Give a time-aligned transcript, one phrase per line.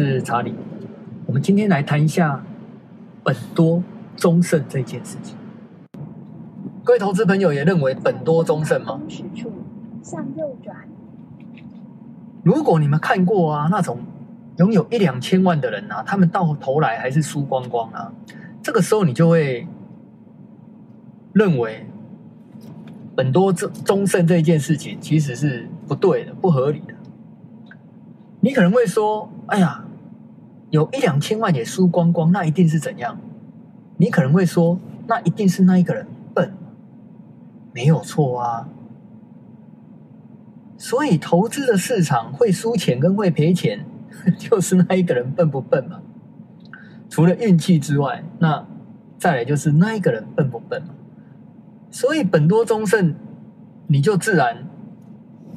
[0.00, 0.54] 是查理。
[1.26, 2.42] 我们今天来谈一下
[3.22, 3.82] 本多
[4.16, 5.36] 终胜这件事情。
[6.82, 8.98] 各位投资朋友也认为本多终胜吗？
[10.02, 10.76] 向右转。
[12.42, 13.98] 如果你们看过啊，那种
[14.56, 18.10] 拥有一两千万的人啊，他们到头来还是输光光啊，
[18.62, 19.68] 这个时候你就会
[21.34, 21.86] 认为
[23.14, 26.94] 本多终终胜这一件事情其实是不对的、不合理的。
[28.40, 29.84] 你可能会说：“哎呀，
[30.70, 33.18] 有一两千万也输光光，那一定是怎样？”
[33.98, 36.52] 你可能会说：“那一定是那一个人笨。”
[37.74, 38.68] 没有错啊。
[40.78, 43.84] 所以投资的市场会输钱跟会赔钱，
[44.38, 46.00] 就是那一个人笨不笨嘛？
[47.10, 48.66] 除了运气之外，那
[49.18, 50.94] 再来就是那一个人笨不笨嘛？
[51.90, 53.14] 所以本多终胜，
[53.88, 54.66] 你就自然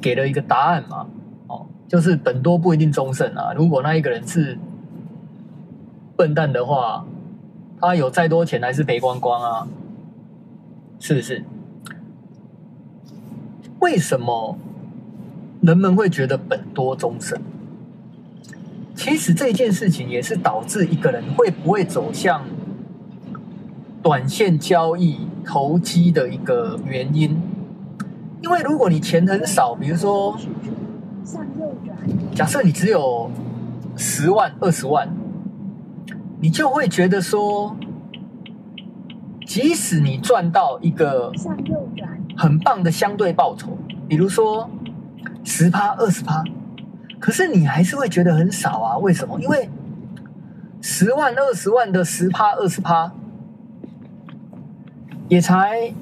[0.02, 1.06] 给了一个答案嘛。
[1.46, 3.52] 哦就是本多不一定终胜啊！
[3.54, 4.58] 如果那一个人是
[6.16, 7.04] 笨蛋的话，
[7.80, 9.68] 他有再多钱还是赔光光啊？
[11.00, 11.44] 是不是？
[13.80, 14.56] 为什么
[15.60, 17.40] 人们会觉得本多终身？
[18.94, 22.42] 其实这件事情也是导致一个人会不会走向
[24.02, 27.36] 短线交易、投机的一个原因。
[28.42, 30.36] 因为如果你钱很少，比如说。
[32.34, 33.30] 假设你只有
[33.96, 35.08] 十万、二十万，
[36.44, 37.74] 你就会觉得说，
[39.46, 41.32] 即使你赚到一个
[42.36, 44.68] 很棒的相对报酬，比如说
[45.42, 46.44] 十趴、二十趴，
[47.18, 48.98] 可是你还是会觉得很少啊？
[48.98, 49.40] 为什么？
[49.40, 49.70] 因为
[50.82, 53.10] 十万、二十万的十趴、二十趴，
[55.30, 55.94] 也才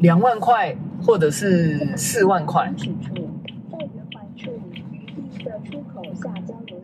[0.00, 2.70] 两万块，或者是四万块。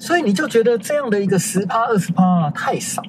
[0.01, 3.03] 所以你就觉得这样的一个十趴二十趴太少，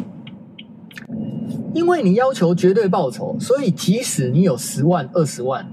[1.74, 5.66] 因为你要求绝对报酬，所以即使你有十万二十万，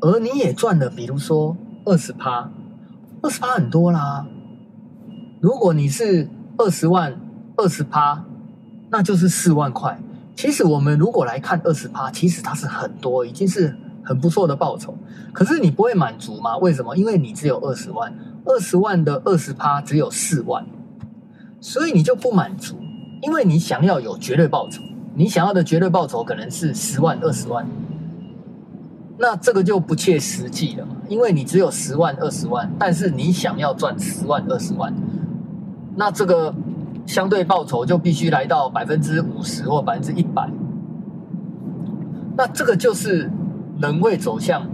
[0.00, 2.52] 而你也赚了，比如说二十趴，
[3.20, 4.24] 二十趴很多啦。
[5.40, 7.20] 如果你是二十万
[7.56, 8.24] 二十趴，
[8.90, 10.00] 那就是四万块。
[10.36, 14.94] 其实我们如果来看二十趴，其实它是很多，已经是很不错的报酬。
[15.32, 16.56] 可是你不会满足吗？
[16.58, 16.96] 为什么？
[16.96, 18.12] 因为你只有二十万。
[18.46, 20.64] 二十万的二十趴只有四万，
[21.60, 22.74] 所以你就不满足，
[23.20, 24.82] 因为你想要有绝对报酬，
[25.14, 27.68] 你想要的绝对报酬可能是十万、二十万，
[29.18, 34.90] 那这个就不切实际了，因为你只有十万、二十万，但是你想要赚十万、二十万，
[35.94, 36.52] 那这个
[37.04, 40.50] 相对报酬就必须来到百分之五十或百分之一百，
[42.38, 43.30] 那这个就是
[43.80, 44.66] 人会走向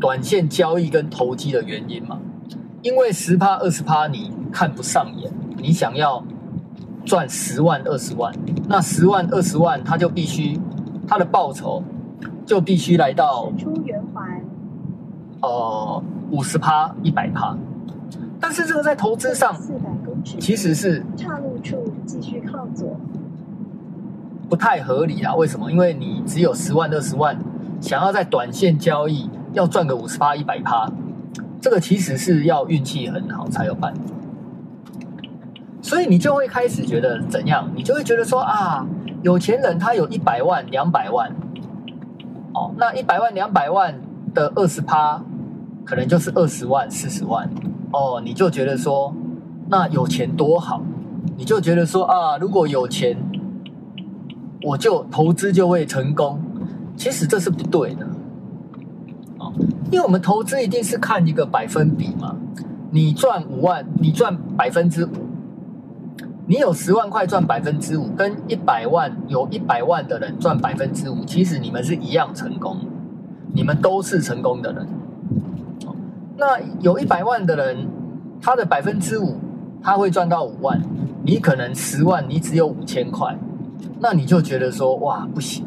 [0.00, 2.18] 短线交易跟投机的原因嘛。
[2.82, 6.22] 因为十趴二十趴你看不上眼，你想要
[7.04, 8.32] 赚十万二十万，
[8.68, 10.58] 那十万二十万他就必须
[11.06, 11.82] 他的报酬
[12.44, 14.42] 就必须来到出圆环，
[15.40, 17.56] 呃五十趴一百趴，
[18.38, 19.56] 但是这个在投资上
[20.38, 22.98] 其实是岔路处继续靠左，
[24.48, 25.34] 不太合理啊。
[25.34, 25.70] 为什么？
[25.70, 27.38] 因为你只有十万二十万，
[27.84, 30.90] 想要在短线交易要赚个五十趴一百趴。
[31.60, 34.00] 这个其实是要运气很好才有办法，
[35.82, 37.70] 所以你就会开始觉得怎样？
[37.76, 38.86] 你就会觉得说啊，
[39.22, 41.30] 有钱人他有一百万、两百万，
[42.54, 44.00] 哦，那一百万、两百万
[44.32, 45.22] 的二十趴，
[45.84, 47.48] 可能就是二十万、四十万，
[47.92, 49.14] 哦，你就觉得说，
[49.68, 50.82] 那有钱多好，
[51.36, 53.16] 你就觉得说啊，如果有钱，
[54.62, 56.38] 我就投资就会成功，
[56.96, 58.06] 其实这是不对的。
[59.38, 59.52] 哦
[59.90, 62.34] 因为我们投资一定是看一个百分比嘛，
[62.90, 65.10] 你赚五万，你赚百分之五，
[66.46, 72.78] 你有十万块赚百分之五，跟一百万有一百万的人赚百分之五，其实你们是一样成功，
[73.52, 74.86] 你们都是成功的人。
[76.36, 77.86] 那有一百万的人，
[78.40, 79.36] 他的百分之五
[79.80, 80.80] 他会赚到五万，
[81.22, 83.38] 你可能十万你只有五千块，
[84.00, 85.64] 那你就觉得说哇不行，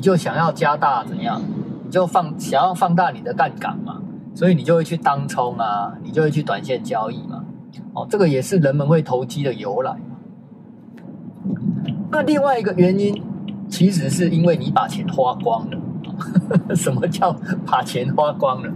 [0.00, 1.42] 你就想要加大怎样？
[1.84, 4.00] 你就放想要放大你的杠杆嘛，
[4.34, 7.44] 所以你就会去当冲啊，你就会去短线交易嘛。
[7.92, 9.94] 哦，这个也是人们会投机的由来。
[12.10, 13.22] 那另外一个原因，
[13.68, 15.78] 其实是因为你把钱花光了。
[16.74, 17.36] 什么叫
[17.66, 18.72] 把钱花光了？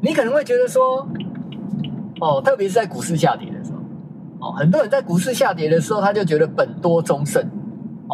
[0.00, 1.06] 你可能会觉得说，
[2.18, 3.72] 哦，特别是在股市下跌的时
[4.40, 7.46] 候，哦，很多人在股市下跌的时候，他就觉得本多终胜。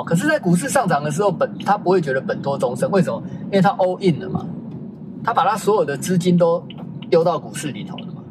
[0.05, 3.23] 可是，在股市上涨的时候，本他不会觉得本多终身，为什么？
[3.45, 4.47] 因为他 all in 了嘛，
[5.23, 6.63] 他把他所有的资金都
[7.11, 8.23] 丢到股市里头了嘛。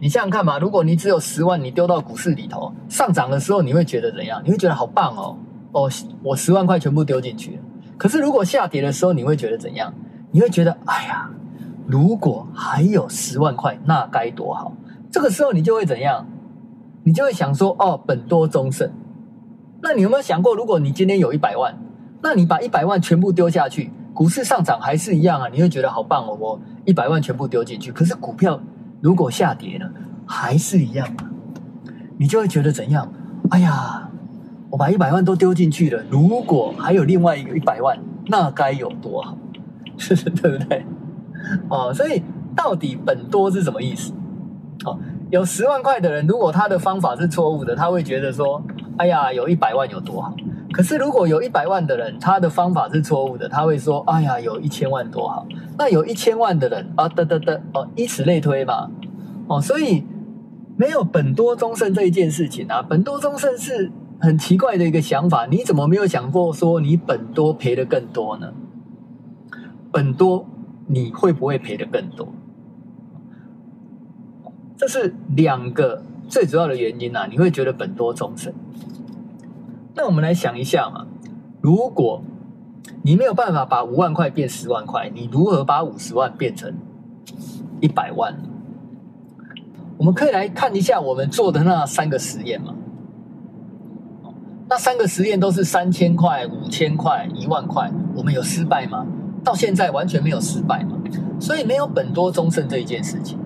[0.00, 4.40] 你想想看嘛，如果你只有十万，你丢到股市里头，上涨的时候你会觉得怎样？
[4.44, 5.36] 你会觉得好棒哦，
[5.72, 5.90] 哦，
[6.22, 7.58] 我十万块全部丢进去了。
[7.98, 9.92] 可是如果下跌的时候，你会觉得怎样？
[10.30, 11.28] 你会觉得，哎呀，
[11.86, 14.72] 如果还有十万块，那该多好。
[15.10, 16.26] 这个时候你就会怎样？
[17.02, 18.90] 你就会想说，哦，本多终胜。
[19.82, 21.76] 那你有没有想过，如果你今天有一百万，
[22.22, 25.48] 那你把一百万全部丢下去，股市上涨还是一样啊？
[25.52, 27.90] 你会觉得好棒哦，我一百万全部丢进去。
[27.92, 28.60] 可是股票。
[29.02, 29.90] 如果下跌了，
[30.26, 31.24] 还是一样啊，
[32.18, 33.10] 你就会觉得怎样？
[33.48, 34.10] 哎呀，
[34.68, 39.34] 我把一百万都丢进去了，如果还有另外一个一百万，那该有多好，
[39.96, 40.84] 对不对？
[41.70, 42.22] 哦，所以
[42.54, 44.12] 到底本多是什么意思？
[44.84, 44.98] 哦，
[45.30, 48.62] 有十万块的人，如果他的方法是错误的，他会觉得说，
[49.00, 50.34] 哎呀，有一百万有多好。
[50.72, 55.46] 可是如果有一百万的人，他的方法是错误的，他会说：“哎呀，有一千万多好。”
[55.78, 58.90] 那有一千万的人啊，得得得哦，以此类推嘛，
[59.48, 60.04] 哦，所以
[60.76, 65.46] 没有本多终胜这一件事情啊，本多终胜是很奇怪的一个想法。
[65.46, 68.52] 你怎么没有想过说你本多赔的更多呢？
[69.90, 70.44] 本多
[70.88, 72.28] 你会不会赔的更多？
[74.76, 78.52] 这是两个最主要的原因啊，你会觉得本多终胜。
[79.94, 81.06] 那我们来想一下嘛，
[81.60, 82.22] 如果
[83.02, 86.72] 你没有办法把五万块变十万块，你如何把五十万变成
[87.80, 88.36] 一百万？
[89.98, 92.74] 我们可以来看一下我们做的那三个实验嘛。
[94.68, 99.04] 那三个实验都是三千块、五千块、一万块，我们有失败吗？
[99.42, 100.96] 到现在完全没有失败嘛。
[101.40, 103.38] 所以没有本多终胜这一件事情。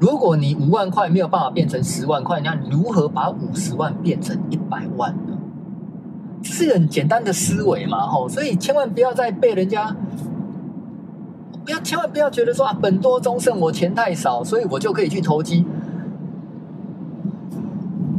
[0.00, 5.14] 如果你五万块没有办法变成十万块，那如何把五十万变成一百万？
[6.44, 9.96] 是很简单的思维嘛，吼，所以千万不要再被人家，
[11.64, 15.64] 不要千万不要觉得说啊，本多终胜，我钱太少，所以我就可以去投机。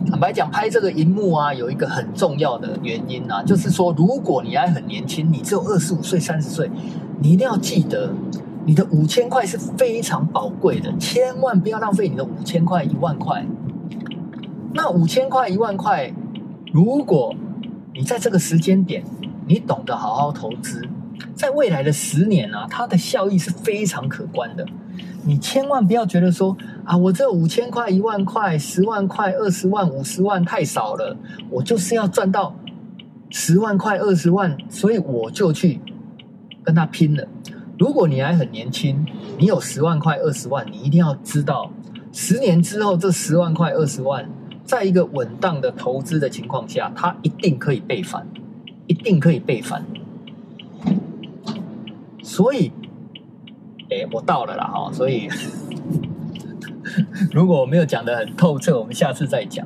[0.08, 6.70] 坦白讲，拍这个荧幕啊，有一个很重要的原因啊，就是说，如果你还很年轻，你只有二十五岁、三十岁，
[7.20, 8.12] 你一定要记得，
[8.66, 13.46] 你的五千块是非常宝贵的，千万不要浪费你的五千块、一万块。
[14.74, 16.14] 那五千块、一万块，
[16.72, 17.34] 如果
[17.98, 19.02] 你在这个时间点，
[19.48, 20.86] 你懂得好好投资，
[21.34, 24.66] 在未来的十年啊，它的效益是非常可观的。
[25.24, 31.16] 你千万不要觉得说啊，我这五千块、一万块、十万块、二十万、五十万太少了，
[31.50, 32.54] 我就是要赚到
[33.30, 35.80] 十万块、二十万，所以我就去
[36.66, 37.26] 跟他拼了。
[37.80, 39.06] 如果你还很年轻，
[39.40, 41.72] 你有十万块、二十万，你一定要知道，
[42.12, 44.30] 十年之后这十万块、二十万。
[44.66, 48.28] 在一个稳当的投资的情况下，它一定可以倍翻，
[48.88, 49.86] 一定可以倍翻。
[52.24, 52.72] 所以，
[53.92, 54.92] 哎，我到了啦哈！
[54.92, 55.30] 所以，
[57.32, 59.66] 如果我没有讲得很透彻，我们下次再讲。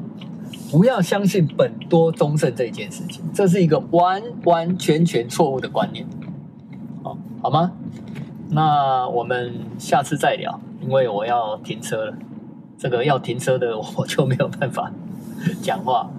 [0.72, 6.06] 不要相信本多忠胜这件事情，这是一个完完全全错误的观念。
[7.02, 7.72] 好，好吗？
[8.50, 12.14] 那我们下次再聊，因为我要停车了。
[12.80, 14.92] 这个要停车的 我就没有办法
[15.62, 16.10] 讲话，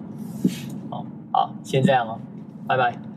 [0.90, 2.20] 好，好，先这样哦，
[2.68, 3.09] 拜拜。